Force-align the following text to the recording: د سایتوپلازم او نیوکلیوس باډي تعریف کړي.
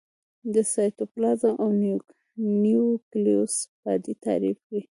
د 0.53 0.55
سایتوپلازم 0.73 1.53
او 1.63 1.69
نیوکلیوس 2.67 3.55
باډي 3.81 4.13
تعریف 4.25 4.57
کړي. 4.67 4.81